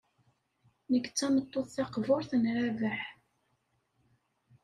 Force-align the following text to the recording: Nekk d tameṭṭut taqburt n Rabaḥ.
Nekk 0.91 1.05
d 1.09 1.13
tameṭṭut 1.17 1.67
taqburt 1.75 2.31
n 2.35 2.43
Rabaḥ. 2.57 3.03